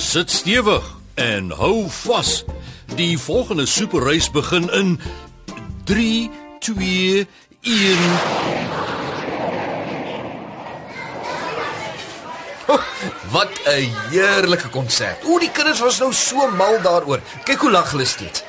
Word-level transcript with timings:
Sit 0.00 0.30
stewig 0.30 0.84
en 1.14 1.50
hou 1.50 1.84
vas. 1.92 2.44
Die 2.96 3.18
volgende 3.18 3.66
superreis 3.66 4.30
begin 4.32 4.70
in 4.72 5.00
3 5.84 6.30
2 6.58 7.26
1 7.60 7.98
Wat 13.30 13.50
'n 13.64 13.92
heerlike 14.10 14.68
konsert. 14.68 15.24
O, 15.24 15.38
die 15.38 15.50
kinders 15.50 15.80
was 15.80 15.98
nou 15.98 16.12
so 16.12 16.50
mal 16.50 16.80
daaroor. 16.82 17.20
Kyk 17.44 17.58
hoe 17.58 17.70
lag 17.70 17.90
hulle 17.90 18.04
steeds. 18.04 18.42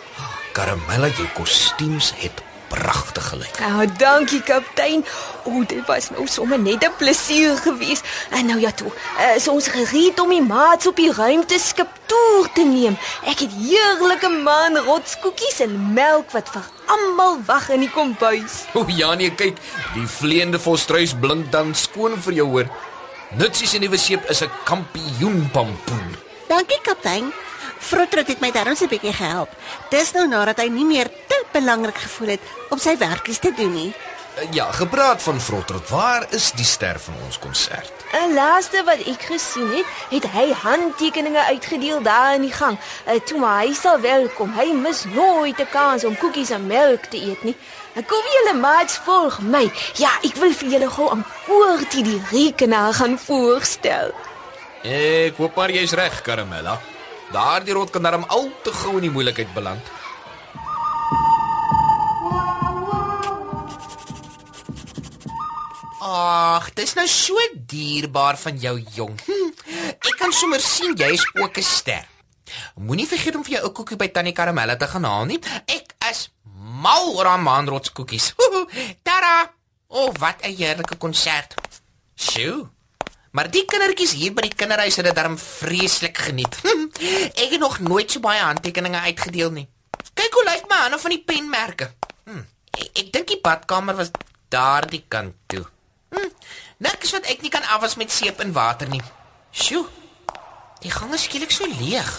Karamella, 0.51 1.07
jou 1.07 1.27
kostuums 1.35 2.13
het 2.15 2.43
pragtig 2.71 3.27
gelyk. 3.31 3.59
Nou, 3.59 3.85
dankie 3.99 4.41
kaptein. 4.47 5.03
O, 5.43 5.63
dit 5.67 5.83
was 5.89 6.09
nou 6.15 6.27
sommer 6.27 6.59
net 6.59 6.83
'n 6.87 6.93
plesier 6.97 7.57
geweest. 7.57 8.03
En 8.29 8.45
nou 8.45 8.59
ja 8.59 8.71
toe, 8.71 8.91
is 9.35 9.47
ons 9.47 9.67
gereed 9.67 10.19
om 10.19 10.29
die 10.29 10.41
maats 10.41 10.87
op 10.87 10.95
die 10.95 11.13
ruimteskip 11.13 11.89
toer 12.05 12.47
te 12.53 12.63
neem. 12.63 12.97
Ek 13.25 13.39
het 13.39 13.51
heerlike 13.51 14.29
maanrotskoekies 14.29 15.59
en 15.59 15.93
melk 15.93 16.31
wat 16.31 16.49
vir 16.49 16.63
almal 16.85 17.39
wag 17.45 17.69
in 17.69 17.79
die 17.79 17.91
kombuis. 17.91 18.65
O 18.73 18.85
ja 18.87 19.13
nee, 19.15 19.31
kyk, 19.31 19.57
die 19.93 20.07
vleiende 20.07 20.59
volstruis 20.59 21.13
blink 21.13 21.51
dan 21.51 21.75
skoon 21.75 22.17
vir 22.21 22.33
jou 22.33 22.47
hoor. 22.47 22.67
Nutsie 23.31 23.67
se 23.67 23.79
nuwe 23.79 23.97
seep 23.97 24.29
is 24.29 24.41
'n 24.41 24.51
kampioen 24.63 25.49
pampoen. 25.51 26.15
Dankie 26.47 26.81
kaptein. 26.81 27.31
Frotrot 27.79 28.27
het 28.27 28.39
my 28.39 28.51
darm 28.51 28.75
'n 28.75 28.87
bietjie 28.87 29.13
gehelp. 29.13 29.49
Dis 29.89 30.11
nou 30.11 30.27
nadat 30.27 30.57
hy 30.57 30.67
nie 30.67 30.85
meer 30.85 31.07
belangrik 31.51 31.97
gevoel 31.97 32.27
het 32.35 32.41
om 32.69 32.77
sy 32.77 32.97
werkies 32.97 33.39
te 33.39 33.53
doen 33.55 33.73
nie. 33.73 33.93
Ja, 34.51 34.71
gepraat 34.71 35.21
van 35.21 35.41
Frotrot, 35.41 35.89
waar 35.89 36.25
is 36.29 36.51
die 36.55 36.65
ster 36.65 36.99
van 36.99 37.13
ons 37.25 37.39
konsert? 37.39 37.91
En 38.11 38.33
laaste 38.33 38.83
wat 38.87 39.03
ek 39.03 39.25
gesien 39.27 39.67
het, 39.75 39.89
het 40.09 40.25
hy 40.31 40.45
handtekeninge 40.55 41.43
uitgedeel 41.43 42.01
daar 42.01 42.35
in 42.35 42.45
die 42.47 42.53
gang. 42.53 42.79
Uh, 43.07 43.19
toe 43.25 43.39
maar 43.39 43.59
hy 43.65 43.73
sal 43.75 43.99
welkom. 43.99 44.53
Hy 44.55 44.71
mis 44.71 45.03
nooit 45.03 45.59
'n 45.59 45.67
kans 45.71 46.03
om 46.07 46.17
koekies 46.17 46.49
en 46.49 46.67
melk 46.67 47.05
te 47.11 47.17
eet 47.17 47.43
nie. 47.43 47.55
En 47.93 48.05
kom 48.05 48.23
julle 48.35 48.59
maats 48.59 48.97
volg 49.03 49.39
my. 49.39 49.71
Ja, 49.95 50.11
ek 50.23 50.35
wil 50.35 50.53
vir 50.53 50.69
julle 50.69 50.89
gou 50.89 51.09
aan 51.11 51.25
Poortie 51.45 52.03
die 52.03 52.21
rekenaar 52.31 52.93
gaan 52.93 53.19
voorstel. 53.19 54.11
Ek 54.83 55.37
hoop 55.37 55.55
maar 55.55 55.71
jy's 55.71 55.91
reg, 55.91 56.21
Karamella. 56.21 56.79
Daardie 57.31 57.73
rot 57.73 57.89
kan 57.89 58.03
darm 58.03 58.23
al 58.27 58.49
te 58.63 58.71
gou 58.71 58.95
in 58.95 59.01
die 59.01 59.11
moeilikheid 59.11 59.53
beland. 59.53 59.81
Ag, 66.11 66.73
dis 66.75 66.91
nou 66.97 67.05
so 67.07 67.39
dierbaar 67.55 68.35
van 68.41 68.57
jou 68.59 68.73
jong. 68.97 69.13
Hm, 69.23 69.51
ek 69.95 70.17
kan 70.19 70.33
sommer 70.35 70.59
sien 70.59 70.95
jy 70.99 71.13
is 71.15 71.23
ook 71.39 71.57
'n 71.57 71.63
ster. 71.63 72.07
Moenie 72.75 73.07
vergeet 73.07 73.35
om 73.35 73.43
vir 73.43 73.53
jou 73.53 73.63
ou 73.63 73.71
koekie 73.71 73.95
by 73.95 74.09
Tannie 74.11 74.33
Karamella 74.33 74.75
te 74.75 74.87
gaan 74.87 75.07
haal 75.07 75.25
nie. 75.25 75.39
Ek 75.65 75.95
is 76.11 76.29
mal 76.83 77.15
oor 77.15 77.25
haar 77.25 77.39
maanrotskoekies. 77.39 78.33
Tara! 79.07 79.53
O, 79.87 80.07
oh, 80.07 80.11
wat 80.19 80.43
'n 80.43 80.55
heerlike 80.55 80.97
konsert. 80.97 81.55
Sjoe. 82.15 82.69
Maar 83.31 83.51
die 83.51 83.65
kindertjies 83.65 84.11
hier 84.11 84.33
by 84.33 84.41
die 84.41 84.55
kinderhuis 84.55 84.95
het 84.95 85.05
dit 85.05 85.15
darm 85.15 85.37
vreeslik 85.37 86.17
geniet. 86.17 86.59
ek 87.43 87.51
het 87.51 87.59
nog 87.59 87.79
nooit 87.79 88.11
so 88.11 88.19
baie 88.19 88.41
handtekeninge 88.41 88.99
uitgedeel 88.99 89.51
nie. 89.51 89.67
Kyk 90.13 90.33
hoe 90.33 90.43
lyk 90.43 90.67
my 90.67 90.75
hande 90.75 90.99
van 90.99 91.11
die 91.11 91.23
penmerke. 91.23 91.93
Hm, 92.25 92.43
ek, 92.71 92.89
ek 92.99 93.11
dink 93.13 93.27
die 93.27 93.41
badkamer 93.41 93.95
was 93.95 94.11
daardie 94.49 95.05
kant 95.07 95.35
toe. 95.47 95.65
Niks 96.81 97.13
wat 97.13 97.27
ek 97.29 97.43
nie 97.45 97.51
kan 97.53 97.65
afwas 97.69 97.95
met 97.99 98.11
seep 98.11 98.39
en 98.41 98.53
water 98.55 98.89
nie. 98.89 99.01
Sjoe. 99.53 99.85
Die 100.81 100.91
gang 100.91 101.13
is 101.13 101.27
skielik 101.27 101.53
so 101.53 101.67
leeg. 101.69 102.09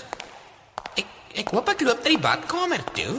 Ek 0.94 1.08
ek 1.42 1.50
hoop 1.50 1.70
ek 1.72 1.82
loop 1.82 2.02
na 2.04 2.12
die 2.12 2.22
badkamer 2.22 2.84
toe. 2.94 3.16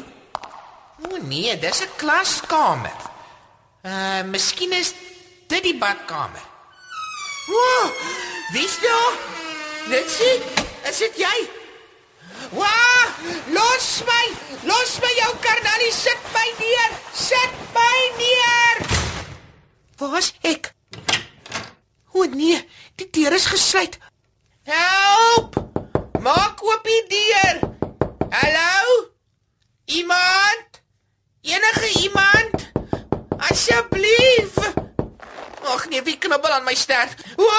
O 1.04 1.18
nee, 1.28 1.58
dis 1.60 1.82
'n 1.84 1.92
klaskamer. 2.00 2.96
Uh, 3.84 4.24
miskien 4.32 4.72
is 4.72 4.94
dit 5.52 5.64
die 5.64 5.76
badkamer. 5.76 6.46
Wow! 7.48 7.92
Wie's 8.54 8.80
daar? 8.80 9.14
Net 9.92 10.08
sien, 10.10 10.42
is 10.88 10.98
dit 10.98 11.18
jy? 11.18 11.38
Wow! 12.56 13.04
Los 13.52 14.04
my! 14.08 14.26
Los 14.64 15.00
my 15.04 15.12
jou 15.20 15.34
karnalie, 15.44 15.92
sit 15.92 16.24
my 16.32 16.48
neer! 16.60 16.96
Sit 17.12 17.52
my 17.76 18.00
neer! 18.18 18.88
Waar's 20.00 20.32
ek? 20.42 20.72
O 22.14 22.24
nee, 22.24 22.68
die 22.96 23.10
deur 23.10 23.34
is 23.34 23.46
gesluit. 23.46 23.98
Help! 24.64 25.56
Maak 26.22 26.64
oop 26.64 26.84
die 26.84 27.04
deur. 27.08 27.60
Hallo? 28.30 29.10
Iemand? 29.86 30.82
Enige 31.42 31.90
iemand? 32.00 32.72
Asseblief! 33.38 34.54
Ag 35.64 35.88
nee, 35.90 36.02
wie 36.04 36.18
knibbel 36.18 36.52
aan 36.52 36.64
my 36.64 36.76
stert? 36.76 37.16
O, 37.36 37.50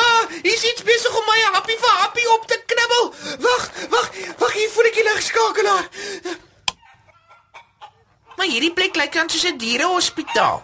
hier's 0.42 0.64
iets 0.64 0.82
besig 0.86 1.16
om 1.18 1.26
my 1.26 1.38
happie 1.56 1.78
vir 1.80 1.94
happie 2.00 2.26
op 2.36 2.46
te 2.46 2.58
knibbel. 2.66 3.10
Wag, 3.46 3.64
wag, 3.90 4.10
wag 4.38 4.52
hier 4.52 4.70
voor 4.70 4.90
ek 4.90 4.98
die 5.00 5.06
ligskakelaar. 5.08 5.88
Maar 8.36 8.50
hierdie 8.50 8.72
plek 8.76 8.96
lyk 9.00 9.16
aan 9.16 9.30
soos 9.32 9.46
'n 9.50 9.58
dierehospitaal. 9.58 10.62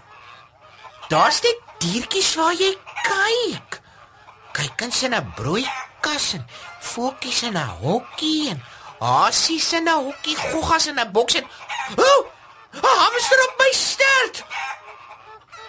Daar's 1.09 1.41
net 1.43 1.59
diertjies 1.79 2.35
waar 2.35 2.55
jy 2.55 2.73
kyk. 3.03 3.70
Kykens 4.61 5.03
in 5.03 5.15
'n 5.15 5.33
broeikas 5.37 6.33
en 6.37 6.45
voeltjies 6.81 7.43
in 7.49 7.57
'n 7.57 7.77
hokkie 7.81 8.51
en 8.51 8.63
hasies 8.99 9.73
in 9.73 9.89
'n 9.89 10.03
hokkie, 10.05 10.37
goggas 10.37 10.87
in 10.87 11.01
'n 11.01 11.13
boks 11.13 11.35
en 11.35 11.47
O! 11.97 12.03
Oh, 12.05 12.27
'n 12.77 12.99
hamster 13.03 13.41
op 13.47 13.55
my 13.59 13.73
stert. 13.73 14.45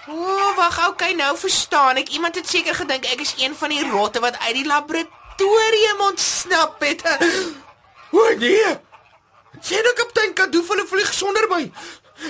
O, 0.08 0.14
oh, 0.14 0.56
wag, 0.56 0.88
okay, 0.88 1.14
nou 1.14 1.38
verstaan 1.38 1.96
ek. 1.96 2.10
Iemand 2.10 2.36
het 2.36 2.50
seker 2.50 2.76
gedink 2.76 3.06
ek 3.06 3.20
is 3.20 3.34
een 3.38 3.56
van 3.56 3.70
die 3.70 3.90
rotte 3.90 4.20
wat 4.20 4.40
uit 4.40 4.54
die 4.54 4.66
laboratorium 4.66 6.02
ontsnap 6.10 6.80
het. 6.80 7.02
O 8.14 8.18
oh, 8.18 8.38
nee. 8.38 8.80
Sien 9.62 9.84
nou 9.84 9.94
kaptein 9.94 10.34
Kadoof 10.34 10.68
hulle 10.68 10.86
vlieg 10.88 11.14
sonder 11.14 11.48
my. 11.48 11.72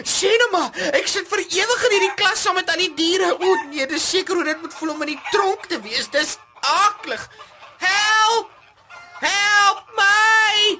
Sien 0.03 0.37
nou 0.37 0.49
maar, 0.51 0.69
ek 0.93 1.07
sit 1.07 1.27
vir 1.27 1.41
ewig 1.41 1.83
in 1.87 1.95
hierdie 1.95 2.13
klas 2.13 2.41
saam 2.41 2.53
met 2.53 2.69
al 2.69 2.77
die 2.77 2.93
diere. 2.93 3.33
O 3.33 3.49
oh, 3.49 3.65
nee, 3.71 3.87
dis 3.87 4.09
seker 4.09 4.35
hoe 4.35 4.43
dit 4.43 4.61
moet 4.61 4.73
voel 4.73 4.93
om 4.93 5.01
in 5.01 5.13
die 5.15 5.21
tronk 5.31 5.65
te 5.65 5.81
wees. 5.81 6.09
Dis 6.13 6.37
aklig. 6.61 7.29
Help! 7.77 8.49
Help 9.19 9.83
my! 9.95 10.79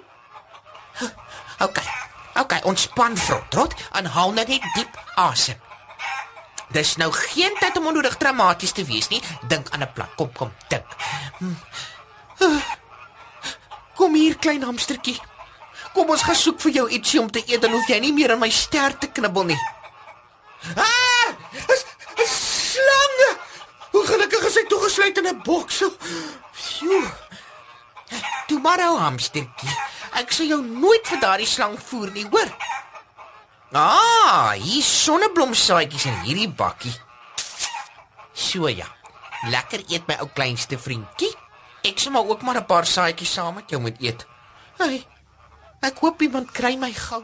Okay. 1.62 1.90
Okay, 2.34 2.62
ontspan 2.64 3.18
vrot, 3.18 3.74
en 3.92 4.06
haal 4.06 4.32
net 4.32 4.48
diep 4.48 4.98
asem. 5.16 5.60
Dis 6.72 6.96
nou 6.96 7.12
geen 7.12 7.56
tyd 7.60 7.78
om 7.78 7.88
onnodig 7.92 8.18
dramaties 8.18 8.72
te 8.72 8.86
wees 8.88 9.08
nie. 9.12 9.22
Dink 9.48 9.70
aan 9.70 9.82
'n 9.84 9.92
plan. 9.94 10.10
Kom, 10.16 10.32
kom, 10.32 10.54
dink. 10.68 10.86
Kom 13.96 14.14
hier, 14.14 14.38
klein 14.38 14.64
hamstertjie. 14.64 15.20
Kom 15.94 16.10
ons 16.10 16.24
gaan 16.24 16.36
soek 16.36 16.62
vir 16.62 16.72
jou 16.72 16.90
ietsie 16.90 17.20
om 17.20 17.32
te 17.32 17.44
eet, 17.46 17.62
dan 17.62 17.72
hoef 17.72 17.88
jy 17.88 18.00
nie 18.00 18.14
meer 18.14 18.32
aan 18.32 18.40
my 18.40 18.50
ster 18.50 18.98
te 18.98 19.08
knibbel 19.08 19.44
nie. 19.44 19.60
Ah! 20.76 21.30
'n 22.18 22.28
Slang! 22.28 23.38
Hoe 23.92 24.06
gelukkig 24.42 24.50
is 24.50 24.58
hy 24.58 24.68
toegesluit 24.70 25.18
in 25.18 25.28
'n 25.28 25.42
boks. 25.44 25.84
Sjoe. 26.54 27.04
Toe 28.48 28.60
maar 28.60 28.80
ou 28.80 28.98
hamstertjie. 28.98 29.70
Ek 30.20 30.32
sal 30.32 30.46
jou 30.46 30.62
nooit 30.62 31.08
vir 31.08 31.20
daardie 31.20 31.48
slang 31.48 31.78
voer 31.80 32.12
nie, 32.12 32.26
hoor? 32.28 32.50
Ah, 33.74 34.52
hier 34.52 34.84
sonneblomsaadjies 34.84 36.06
in 36.06 36.18
hierdie 36.26 36.50
bakkie. 36.50 36.94
So 38.34 38.68
ja. 38.68 38.88
Lekker 39.50 39.84
eet 39.88 40.08
my 40.08 40.18
ou 40.20 40.30
kleinste 40.34 40.78
vriendjie. 40.78 41.32
Ek 41.84 42.00
sal 42.00 42.12
maar 42.12 42.28
ook 42.28 42.42
maar 42.42 42.58
'n 42.58 42.66
paar 42.66 42.86
saadjies 42.86 43.34
saam 43.34 43.56
met 43.56 43.70
jou 43.70 43.82
moet 43.82 44.02
eet. 44.02 44.26
Hey. 44.78 45.06
Ek 45.82 45.98
hoop 45.98 46.22
iemand 46.22 46.52
kry 46.52 46.76
my 46.76 46.94
gou. 46.94 47.24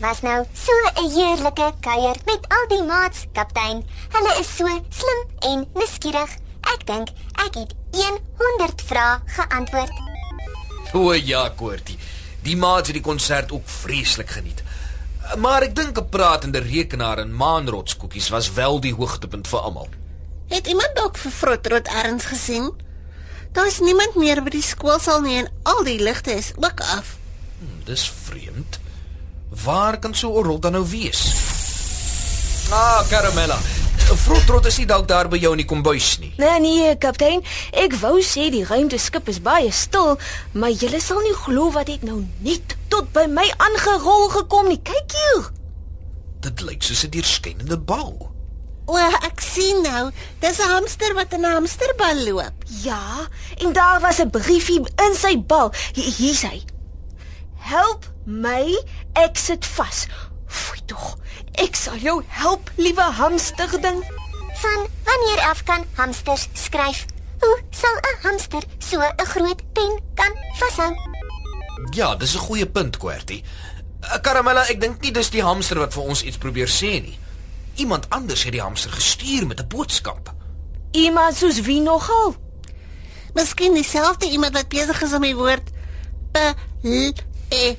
Was 0.00 0.22
nou 0.24 0.44
so 0.56 0.72
'n 0.96 1.10
heerlike 1.12 1.72
kuier 1.80 2.16
met 2.24 2.46
al 2.48 2.66
die 2.68 2.82
maats, 2.82 3.26
kaptein. 3.32 3.84
Hulle 4.08 4.38
is 4.40 4.56
so 4.56 4.66
slim 4.88 5.20
en 5.38 5.66
nuuskierig. 5.74 6.30
Ek 6.60 6.86
dink 6.86 7.08
ek 7.34 7.54
het 7.54 7.74
100 7.90 8.82
vrae 8.82 9.20
geantwoord. 9.26 9.92
O 10.92 11.12
ja, 11.12 11.48
Koortie. 11.48 11.98
Die 12.42 12.56
maats 12.56 12.88
het 12.88 12.96
die 12.96 13.02
konsert 13.02 13.52
ook 13.52 13.68
vreeslik 13.68 14.30
geniet. 14.30 14.62
Maar 15.36 15.62
ek 15.62 15.74
dink 15.74 15.98
'n 15.98 16.08
pratende 16.08 16.58
rekenaar 16.58 17.18
en 17.18 17.36
maanrotskoekies 17.36 18.28
was 18.28 18.52
wel 18.52 18.80
die 18.80 18.94
hoogtepunt 18.94 19.48
vir 19.48 19.58
almal. 19.58 19.88
Het 20.48 20.66
iemand 20.66 20.90
dalk 20.94 21.18
vir 21.18 21.30
Frotrot 21.30 21.88
erns 21.88 22.24
gesien? 22.24 22.72
Daar's 23.52 23.80
niemand 23.80 24.14
meer 24.14 24.42
by 24.42 24.50
die 24.50 24.62
skoolsaal 24.62 25.20
nie 25.20 25.36
en 25.36 25.52
al 25.62 25.84
die 25.84 26.00
ligte 26.00 26.32
is 26.32 26.52
ook 26.56 26.80
af. 26.80 27.16
Hm, 27.58 27.84
dis 27.84 28.12
vreemd. 28.24 28.80
Waar 29.64 29.98
kan 29.98 30.14
so 30.14 30.38
'n 30.38 30.44
rol 30.44 30.60
dan 30.60 30.72
nou 30.72 30.86
wees? 30.88 31.20
Ah, 32.70 33.02
Caramella. 33.08 33.58
Frotrot 34.16 34.66
is 34.66 34.76
nie 34.76 34.86
dalk 34.86 35.08
daar 35.08 35.28
by 35.28 35.38
jou 35.38 35.52
in 35.54 35.60
die 35.62 35.66
kombuis 35.66 36.18
nie. 36.18 36.32
Nee 36.36 36.60
nee, 36.60 36.96
kaptein, 36.98 37.44
ek 37.70 37.94
wou 38.00 38.18
sê 38.22 38.48
die 38.50 38.64
ruimteskip 38.66 39.28
is 39.28 39.38
baie 39.42 39.70
stil, 39.70 40.18
maar 40.52 40.70
julle 40.70 41.00
sal 41.00 41.20
nie 41.22 41.34
glo 41.44 41.70
wat 41.70 41.88
het 41.88 42.02
nou 42.02 42.24
net 42.42 42.76
tot 42.88 43.12
by 43.12 43.26
my 43.30 43.46
aangerol 43.56 44.28
gekom 44.28 44.68
nie. 44.68 44.80
Kyk 44.82 45.14
hier. 45.14 45.50
Dit 46.40 46.60
lyk 46.60 46.82
soos 46.82 47.04
'n 47.04 47.10
deurskynende 47.10 47.78
bal. 47.78 48.30
O, 48.86 48.96
ek 48.96 49.40
sien 49.40 49.82
nou, 49.82 50.10
dis 50.40 50.58
'n 50.58 50.70
hamster 50.72 51.14
wat 51.14 51.32
in 51.32 51.46
'n 51.46 51.54
hamsterbal 51.54 52.24
loop. 52.26 52.66
Ja, 52.82 53.28
en 53.58 53.72
daar 53.72 54.00
was 54.00 54.18
'n 54.18 54.30
briefie 54.30 54.80
in 55.06 55.14
sy 55.14 55.38
bal. 55.38 55.72
Hier 55.94 56.12
hier 56.18 56.34
sê: 56.34 56.62
Help 57.70 58.06
my, 58.26 58.66
ek 59.14 59.38
sit 59.38 59.66
vas. 59.76 60.00
Foei 60.50 60.80
tog. 60.90 61.12
Ek 61.62 61.76
sal 61.78 62.00
jou 62.02 62.16
help, 62.40 62.70
liewe 62.82 63.04
hamster 63.14 63.70
ding. 63.78 64.00
Van 64.58 64.88
wanneer 65.06 65.42
af 65.46 65.60
kan 65.68 65.84
hamsters 65.94 66.48
skryf? 66.58 67.04
Hoe 67.38 67.60
sal 67.70 67.94
'n 67.94 68.18
hamster 68.26 68.62
so 68.78 68.98
'n 68.98 69.26
groot 69.34 69.62
pen 69.72 70.00
kan 70.14 70.34
vashou? 70.58 70.94
Ja, 71.94 72.16
dis 72.16 72.34
'n 72.34 72.38
goeie 72.38 72.66
punt, 72.66 72.96
Koortie. 72.96 73.44
Caramella, 74.22 74.66
ek 74.68 74.80
dink 74.80 75.00
nie 75.00 75.12
dis 75.12 75.30
die 75.30 75.42
hamster 75.42 75.78
wat 75.78 75.92
vir 75.92 76.02
ons 76.02 76.22
iets 76.22 76.38
probeer 76.38 76.68
sê 76.68 77.00
nie. 77.02 77.18
Iemand 77.74 78.10
anders 78.10 78.42
het 78.42 78.52
die 78.52 78.62
hamster 78.62 78.90
gestuur 78.90 79.46
met 79.46 79.60
'n 79.60 79.68
boodskap. 79.68 80.34
Iemand 80.90 81.36
soos 81.36 81.60
wie 81.60 81.80
nogal? 81.80 82.34
Miskien 83.34 83.74
dieselfde 83.74 84.26
iemand 84.26 84.52
wat 84.52 84.68
besig 84.68 85.02
is 85.02 85.12
om 85.12 85.22
die 85.22 85.36
woord 85.36 85.70
p 87.50 87.54
l 87.54 87.66
e 87.66 87.76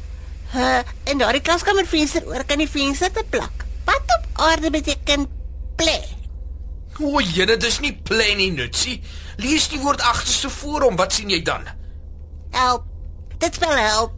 h 0.52 0.84
in 1.08 1.22
daardie 1.22 1.42
klaskamervenster 1.42 2.26
oor 2.28 2.44
kan 2.44 2.60
die 2.60 2.70
venster 2.70 3.12
te 3.12 3.24
plak. 3.30 3.64
Wat 3.88 4.16
op 4.18 4.42
aarde 4.48 4.70
beteken 4.70 5.28
plek? 5.80 6.08
O, 7.00 7.22
jene, 7.24 7.56
dis 7.58 7.80
nie 7.80 7.94
plan 8.04 8.38
nie, 8.38 8.52
Nutsie. 8.52 9.00
Lees 9.42 9.70
die 9.72 9.80
woord 9.80 10.02
agterste 10.02 10.50
voor 10.50 10.82
hom, 10.86 10.98
wat 11.00 11.16
sien 11.16 11.32
jy 11.32 11.40
dan? 11.42 11.64
Help. 12.52 12.84
Dit 13.40 13.56
spel 13.56 13.78
help. 13.80 14.12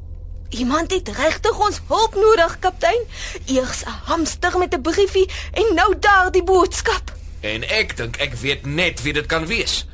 Iemand 0.50 0.91
het 0.91 1.09
regtig 1.17 1.59
ons 1.65 1.79
hulp 1.88 2.17
nodig, 2.17 2.57
kaptein. 2.59 3.06
Eers 3.45 3.85
'n 3.85 3.95
hamster 4.09 4.57
met 4.57 4.73
'n 4.73 4.81
briefie 4.81 5.29
en 5.53 5.75
nou 5.75 5.94
daardie 5.99 6.44
boodskap. 6.44 7.13
En 7.41 7.63
ek 7.69 7.97
dink 7.97 8.17
ek 8.17 8.33
weet 8.33 8.65
net 8.65 9.01
wie 9.01 9.13
dit 9.13 9.25
kan 9.25 9.45
wees. 9.45 9.85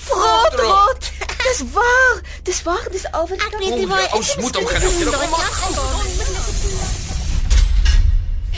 Frotrot. 0.00 1.10
Dis 1.42 1.62
waar. 1.72 2.20
Dis 2.42 2.62
waar, 2.62 2.86
dis 2.90 3.06
al 3.12 3.28
wat 3.28 3.38
Ek 3.38 3.58
weet 3.58 3.76
nie 3.76 3.86
waar 3.86 4.14
ons 4.14 4.36
moet 4.36 4.54
hom 4.56 4.66
gaan 4.66 4.80
help. 4.80 4.94
Kom 5.12 5.30
maar. 5.30 5.52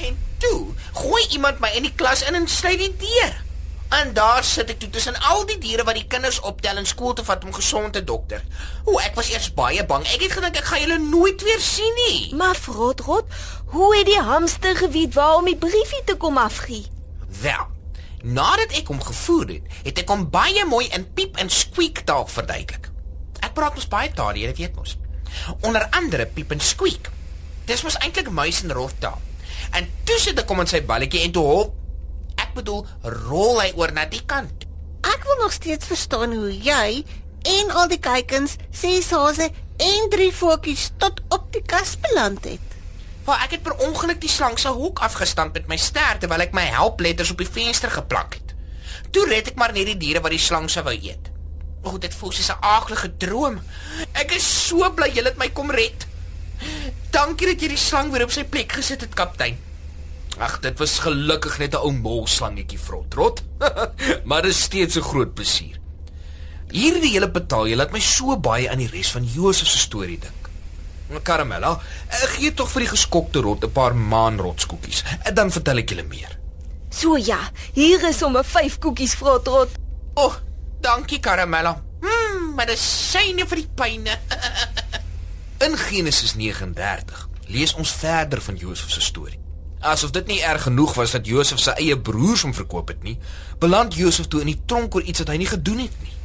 En 0.07 0.19
toe 0.39 0.67
gooi 0.93 1.27
iemand 1.37 1.61
my 1.61 1.71
in 1.77 1.83
die 1.89 1.95
klas 1.95 2.23
in 2.23 2.35
en 2.35 2.49
sluit 2.49 2.79
die 2.79 2.97
deur. 2.97 3.39
En 3.91 4.13
daar 4.15 4.45
sit 4.47 4.69
ek 4.71 4.79
toe 4.79 4.89
tussen 4.95 5.17
al 5.33 5.43
die 5.47 5.59
diere 5.59 5.83
wat 5.85 5.97
die 5.99 6.07
kinders 6.07 6.39
optel 6.47 6.79
in 6.79 6.87
skool 6.87 7.13
te 7.19 7.25
vat 7.27 7.43
om 7.45 7.53
gesond 7.53 7.93
te 7.93 8.05
dokter. 8.07 8.45
O, 8.85 9.01
ek 9.03 9.17
was 9.19 9.33
eers 9.33 9.49
baie 9.57 9.83
bang. 9.87 10.07
Ek 10.15 10.23
het 10.23 10.37
gedink 10.37 10.61
ek 10.61 10.69
gaan 10.71 10.85
julle 10.85 10.99
nooit 11.03 11.43
weer 11.43 11.59
sien 11.65 11.99
nie. 12.07 12.31
Maar 12.39 12.55
Frotrot, 12.55 13.27
hoe 13.75 13.91
het 13.97 14.07
die 14.07 14.21
hamster 14.23 14.79
geweet 14.79 15.19
waar 15.19 15.41
om 15.41 15.51
die 15.51 15.59
briefie 15.59 16.05
te 16.07 16.15
kom 16.15 16.39
afgee? 16.39 16.87
Wel, 17.43 17.67
nadat 18.23 18.75
ek 18.79 18.91
hom 18.93 19.01
gevoer 19.03 19.57
het, 19.57 19.79
het 19.85 20.03
ek 20.03 20.13
hom 20.13 20.27
baie 20.33 20.65
mooi 20.69 20.87
in 20.97 21.07
piep 21.17 21.39
en 21.41 21.51
squeak 21.51 22.05
taal 22.09 22.27
verduidelik. 22.29 22.91
Ek 23.41 23.55
praat 23.57 23.75
mos 23.75 23.89
baie 23.89 24.13
tale, 24.13 24.43
jy 24.43 24.53
weet 24.57 24.77
mos. 24.77 24.97
Onder 25.65 25.87
andere 25.97 26.27
piep 26.27 26.53
en 26.53 26.61
squeak. 26.61 27.11
Dis 27.67 27.85
mos 27.87 27.99
eintlik 28.03 28.31
muis 28.35 28.63
en 28.65 28.75
rot 28.77 28.95
taal. 29.01 29.21
En 29.77 29.87
toe 30.05 30.19
sit 30.19 30.39
ek 30.39 30.49
hom 30.51 30.63
in 30.65 30.71
sy 30.71 30.83
balletjie 30.87 31.23
en 31.27 31.35
toe 31.37 31.45
hol 31.47 31.69
ek 32.41 32.57
bedoel 32.57 32.87
rol 33.29 33.61
hy 33.63 33.71
oor 33.79 33.93
na 33.95 34.07
die 34.11 34.25
kant. 34.27 34.67
Ek 35.07 35.25
wil 35.29 35.45
nog 35.45 35.53
steeds 35.55 35.89
verstaan 35.89 36.35
hoe 36.35 36.51
jy 36.51 37.05
en 37.49 37.71
al 37.73 37.89
die 37.89 38.01
kykens, 38.03 38.57
ses 38.75 39.11
hase 39.15 39.49
en 39.81 40.11
drie 40.13 40.33
voetjies 40.35 40.91
tot 41.01 41.23
op 41.33 41.49
die 41.55 41.63
kas 41.65 41.95
beland 42.03 42.45
het. 42.45 42.70
Maar 43.31 43.45
ek 43.47 43.53
het 43.55 43.63
per 43.63 43.77
ongeluk 43.87 44.19
die 44.19 44.31
slang 44.31 44.57
se 44.59 44.71
hoek 44.75 44.99
afgestamp 45.07 45.55
met 45.55 45.69
my 45.71 45.77
ster 45.79 46.19
terwyl 46.19 46.43
ek 46.43 46.55
my 46.57 46.65
helpletters 46.67 47.31
op 47.31 47.39
die 47.39 47.47
venster 47.47 47.93
geplak 47.95 48.33
het. 48.35 48.55
Toe 49.15 49.23
red 49.31 49.53
ek 49.53 49.61
maar 49.61 49.71
net 49.77 49.87
die 49.87 49.99
diere 50.01 50.23
wat 50.25 50.35
die 50.35 50.43
slang 50.43 50.67
sou 50.73 50.83
wou 50.89 50.97
eet. 50.97 51.29
O, 51.87 51.95
dit 52.03 52.11
voel 52.11 52.33
soos 52.35 52.51
'n 52.51 52.59
aardige 52.59 53.13
droom. 53.23 53.61
Ek 54.19 54.35
is 54.35 54.43
so 54.67 54.91
bly 54.91 55.13
jy 55.15 55.23
het 55.23 55.39
my 55.39 55.49
kom 55.55 55.71
red. 55.71 56.09
Dankie 57.15 57.47
dat 57.53 57.63
jy 57.63 57.69
die 57.69 57.79
slang 57.79 58.11
weer 58.11 58.27
op 58.27 58.35
sy 58.35 58.43
plek 58.43 58.73
gesit 58.73 59.01
het, 59.01 59.15
kaptein. 59.15 59.59
Ag, 60.39 60.59
dit 60.59 60.79
was 60.79 60.99
gelukkig 60.99 61.59
net 61.59 61.75
'n 61.75 61.87
ou 61.87 61.93
molslangetjie 61.93 62.79
Frotrot. 62.79 63.45
maar 64.29 64.43
dit 64.43 64.51
is 64.51 64.63
steeds 64.63 64.97
'n 64.97 65.07
groot 65.07 65.35
plesier. 65.35 65.79
Hierdie 66.71 67.15
hele 67.15 67.31
betaalje 67.31 67.77
laat 67.77 67.93
my 67.93 68.01
so 68.01 68.37
baie 68.37 68.71
aan 68.71 68.83
die 68.83 68.91
res 68.91 69.11
van 69.11 69.25
Josef 69.25 69.69
se 69.69 69.79
storie 69.79 70.19
dink. 70.19 70.40
Caramella, 71.23 71.81
ek 72.09 72.37
gee 72.39 72.55
tog 72.55 72.71
vir 72.71 72.87
die 72.87 72.93
geskokte 72.93 73.41
rot 73.43 73.65
'n 73.65 73.73
paar 73.73 73.95
maanrotskoekies. 73.95 75.05
En 75.25 75.35
dan 75.35 75.51
vertel 75.51 75.83
ek 75.83 75.89
julle 75.91 76.05
meer. 76.05 76.39
So 76.91 77.17
ja, 77.17 77.39
hier 77.73 78.09
is 78.09 78.19
sommer 78.19 78.45
5 78.45 78.79
koekies 78.79 79.15
Frotrot. 79.15 79.71
O, 80.15 80.27
oh, 80.27 80.35
dankie 80.81 81.21
Caramella. 81.21 81.83
Mmm, 82.01 82.55
maar 82.55 82.67
dis 82.67 83.11
syne 83.11 83.47
vir 83.47 83.57
die 83.57 83.69
pyne. 83.75 84.19
In 85.67 85.77
Genesis 85.77 86.35
39 86.35 87.29
lees 87.47 87.75
ons 87.75 87.91
verder 87.91 88.41
van 88.41 88.57
Josef 88.57 88.91
se 88.91 89.01
storie. 89.01 89.39
Asof 89.81 90.11
dit 90.11 90.27
nie 90.27 90.41
erg 90.45 90.63
genoeg 90.63 90.95
was 90.95 91.11
dat 91.17 91.27
Josef 91.27 91.59
sy 91.59 91.73
eie 91.81 91.97
broers 91.99 92.43
hom 92.45 92.55
verkoop 92.55 92.89
het 92.93 93.03
nie, 93.03 93.17
beland 93.59 93.95
Josef 93.97 94.29
toe 94.29 94.41
in 94.41 94.53
die 94.53 94.61
tronk 94.67 94.95
oor 94.95 95.03
iets 95.03 95.23
wat 95.25 95.33
hy 95.33 95.39
nie 95.41 95.49
gedoen 95.49 95.79
het 95.87 96.03
nie. 96.05 96.17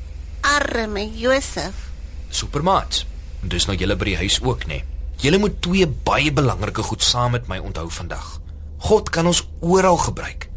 Arme 0.41 1.05
Josef. 1.15 1.87
Supermaats. 2.29 3.05
En 3.45 3.51
dis 3.53 3.65
nou 3.69 3.75
julle 3.77 3.93
by 3.93 4.05
die 4.09 4.21
huis 4.23 4.39
ook, 4.41 4.63
nê? 4.65 4.79
Julle 5.21 5.37
moet 5.37 5.59
twee 5.61 5.85
baie 5.85 6.31
belangrike 6.33 6.81
goed 6.81 7.03
saam 7.05 7.35
met 7.35 7.45
my 7.45 7.59
onthou 7.61 7.85
vandag. 7.93 8.39
God 8.87 9.11
kan 9.13 9.29
ons 9.29 9.43
oral 9.61 9.99
gebruik 10.01 10.47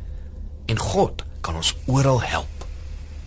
en 0.72 0.80
God 0.80 1.20
kan 1.44 1.58
ons 1.60 1.74
oral 1.84 2.22
help. 2.24 2.64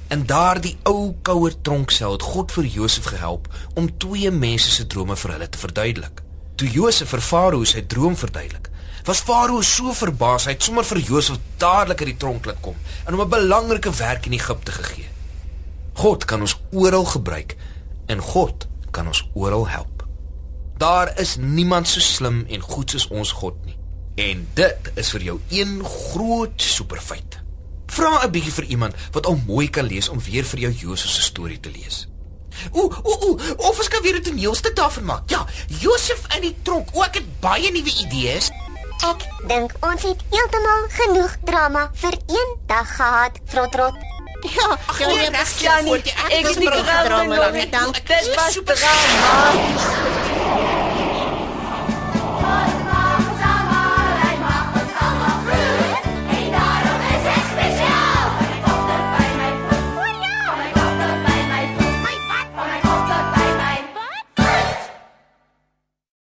In 0.09 0.23
daardie 0.25 0.73
ou 0.89 1.11
koue 1.21 1.51
tronksel 1.61 2.15
het 2.17 2.25
God 2.25 2.55
vir 2.57 2.69
Josef 2.73 3.11
gehelp 3.13 3.45
om 3.77 3.91
twee 4.01 4.31
mense 4.33 4.73
se 4.73 4.87
drome 4.89 5.13
vir 5.23 5.35
hulle 5.35 5.49
te 5.49 5.61
verduidelik. 5.61 6.23
Toe 6.57 6.71
Josef 6.79 7.13
vir 7.13 7.23
Farao 7.27 7.61
sy 7.61 7.85
droom 7.85 8.17
verduidelik, 8.17 8.71
was 9.05 9.21
Farao 9.29 9.61
so 9.61 9.93
verbaas 9.93 10.49
hy 10.49 10.55
het 10.57 10.65
sommer 10.65 10.89
vir 10.89 11.03
Josef 11.05 11.37
dadelik 11.61 12.01
uit 12.01 12.15
die 12.15 12.17
tronk 12.25 12.49
laat 12.49 12.65
kom 12.65 12.81
en 13.05 13.13
hom 13.13 13.21
'n 13.27 13.35
belangrike 13.37 13.93
werk 14.01 14.25
in 14.25 14.33
Egipte 14.41 14.71
gegee. 14.71 15.09
God 15.93 16.25
kan 16.25 16.41
ons 16.41 16.57
oral 16.73 17.05
gebruik 17.05 17.57
en 18.07 18.19
God 18.19 18.67
kan 18.91 19.07
ons 19.07 19.29
oral 19.33 19.67
help. 19.67 20.05
Daar 20.77 21.19
is 21.19 21.35
niemand 21.37 21.87
so 21.87 21.99
slim 21.99 22.45
en 22.49 22.61
goed 22.61 22.89
soos 22.89 23.07
ons 23.07 23.31
God 23.31 23.57
nie. 23.65 23.77
En 24.15 24.47
dit 24.53 24.91
is 24.95 25.11
vir 25.15 25.21
jou 25.21 25.39
een 25.49 25.79
groot 25.85 26.61
superfeit. 26.61 27.39
Vra 27.91 28.23
'n 28.23 28.31
bietjie 28.31 28.51
vir 28.51 28.63
iemand 28.63 28.95
wat 29.11 29.25
al 29.25 29.39
mooi 29.45 29.69
kan 29.69 29.85
lees 29.85 30.09
om 30.09 30.19
weer 30.19 30.43
vir 30.43 30.59
jou 30.59 30.71
Josef 30.71 31.09
se 31.09 31.21
storie 31.21 31.59
te 31.59 31.71
lees. 31.71 32.07
Ooh, 32.71 32.97
ooh, 33.03 33.21
ooh, 33.23 33.39
of 33.57 33.77
ons 33.77 33.87
kan 33.87 34.01
weer 34.01 34.15
'n 34.15 34.21
toneelstuk 34.21 34.75
daarvan 34.75 35.05
maak. 35.05 35.29
Ja, 35.29 35.45
Josef 35.67 36.35
in 36.35 36.41
die 36.41 36.55
tronk. 36.61 36.89
O, 36.93 37.01
ek 37.01 37.13
het 37.13 37.39
baie 37.39 37.71
nuwe 37.71 37.93
idees. 38.05 38.49
Ek 39.01 39.21
dink 39.47 39.73
ons 39.81 40.01
het 40.01 40.19
heeltemal 40.29 40.83
genoeg 40.89 41.37
drama 41.43 41.89
vir 41.93 42.17
een 42.27 42.57
dag 42.67 42.95
gehad, 42.95 43.39
Frotrot. 43.45 43.93
Ja, 44.41 44.77
Ag, 44.87 44.99
jy 44.99 45.05
nee, 45.05 45.17
het 45.19 45.29
reg, 45.35 45.59
Ja, 45.61 45.79
nie, 45.79 45.87
Voortie, 45.91 46.11
ek 46.11 46.31
ek 46.31 46.43
is 46.43 46.49
is 46.49 46.55
nie 46.57 46.69
beroerd 46.69 46.87
gedra 46.87 47.03
drama 47.03 47.35
met 47.35 47.51
nie, 47.53 47.61
nie. 47.61 47.69
dank. 47.69 48.07
Dit 48.07 48.35
was 48.35 48.51
Super- 48.53 48.75
dramatisch. 48.75 50.20